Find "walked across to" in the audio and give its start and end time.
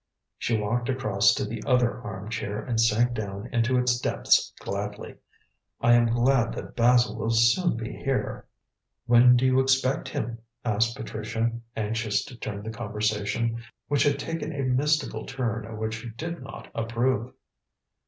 0.57-1.45